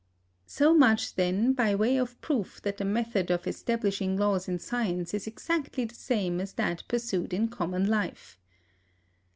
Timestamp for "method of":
2.85-3.45